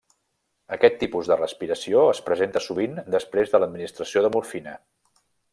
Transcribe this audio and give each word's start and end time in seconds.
Aquest 0.77 0.95
tipus 1.03 1.29
de 1.31 1.37
respiració 1.41 2.01
es 2.15 2.23
presenta 2.31 2.65
sovint 2.69 2.97
després 3.19 3.53
de 3.55 3.63
l'administració 3.63 4.25
de 4.29 4.37
morfina. 4.39 4.79